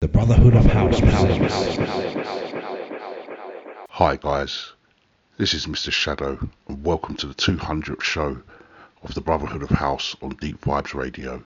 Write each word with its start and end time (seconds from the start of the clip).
The 0.00 0.08
Brotherhood 0.08 0.54
of 0.56 0.64
House. 0.64 0.98
Hi 3.90 4.16
guys, 4.16 4.72
this 5.36 5.52
is 5.52 5.66
Mr. 5.66 5.92
Shadow 5.92 6.48
and 6.66 6.82
welcome 6.82 7.16
to 7.16 7.26
the 7.26 7.34
200th 7.34 8.00
show 8.00 8.40
of 9.02 9.12
the 9.12 9.20
Brotherhood 9.20 9.62
of 9.62 9.68
House 9.68 10.16
on 10.22 10.30
Deep 10.40 10.62
Vibes 10.62 10.94
Radio. 10.94 11.44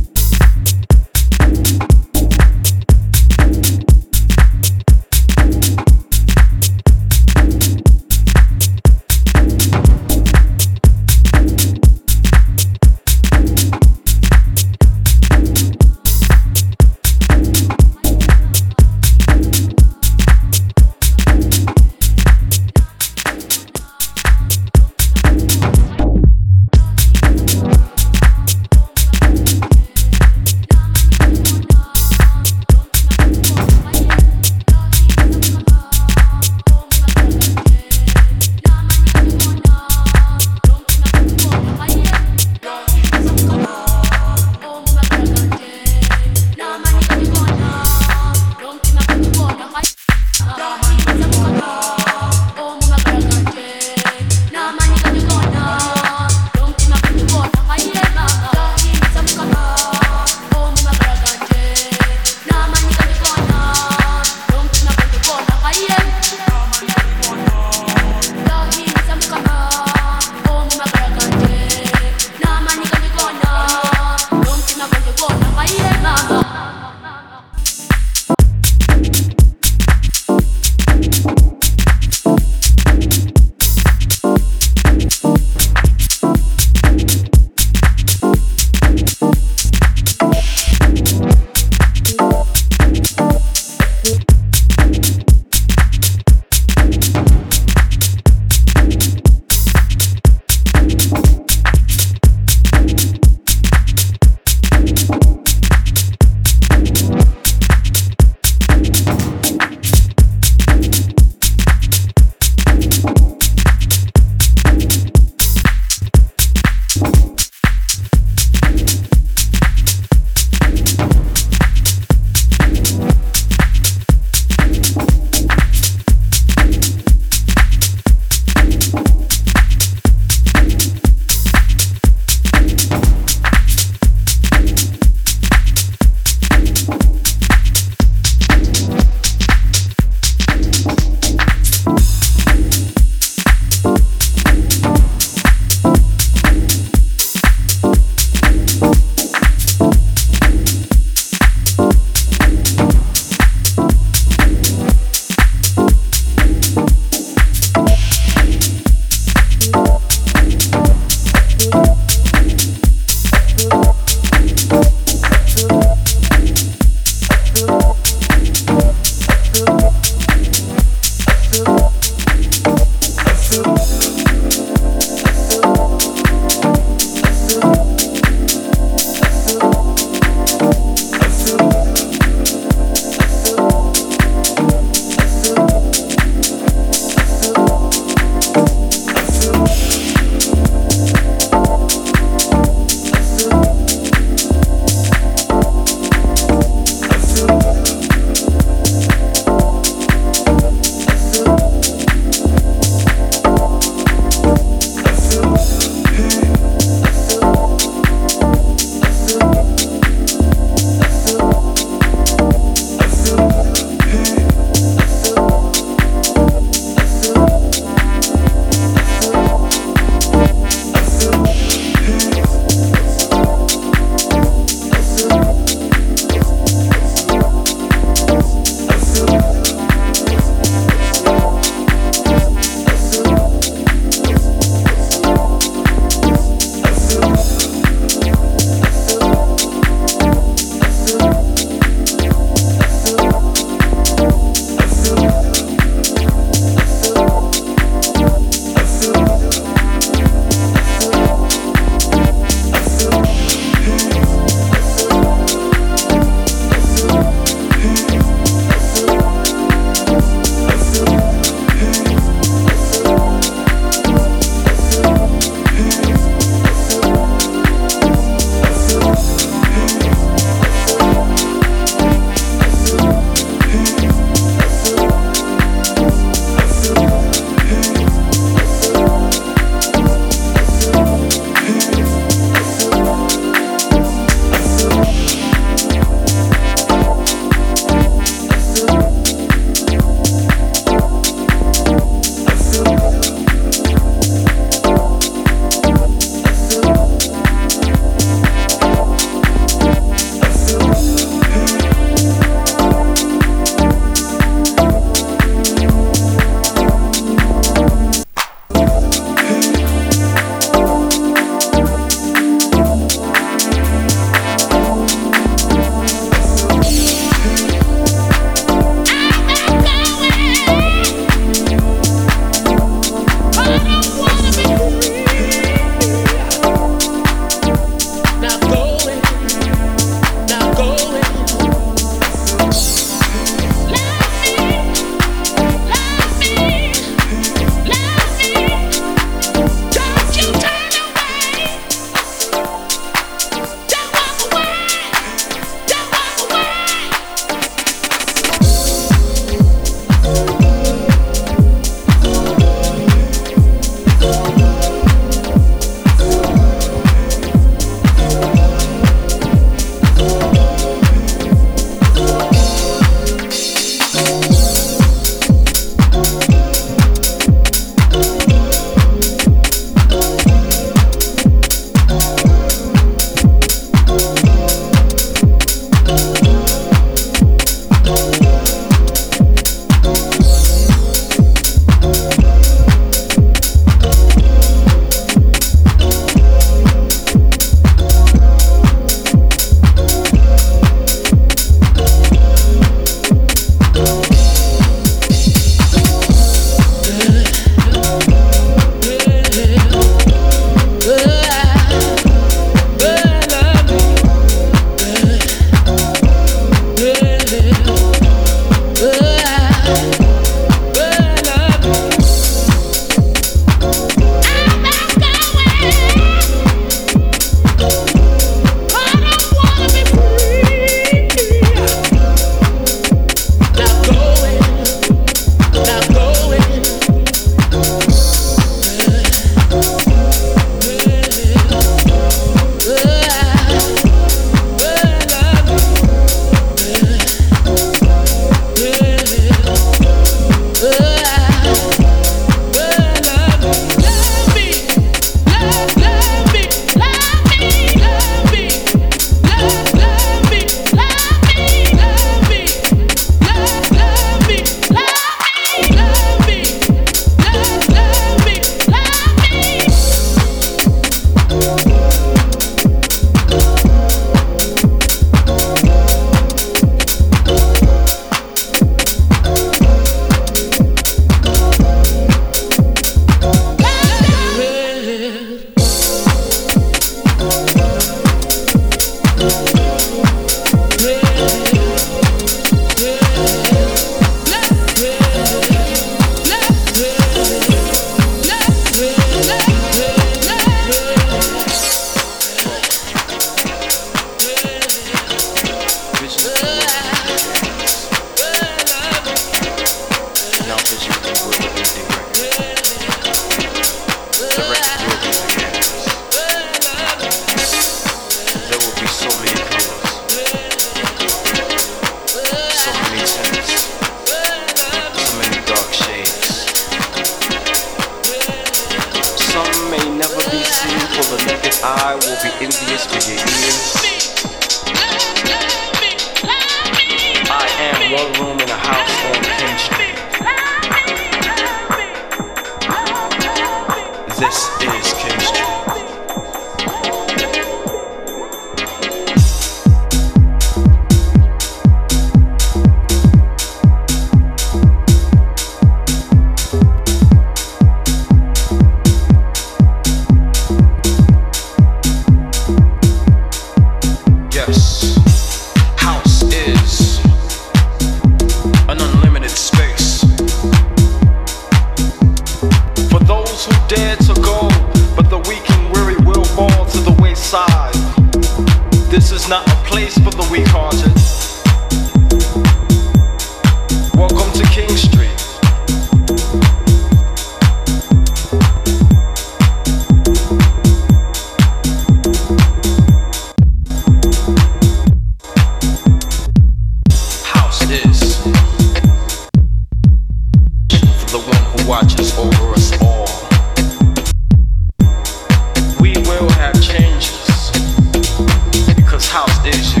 Is 599.65 600.00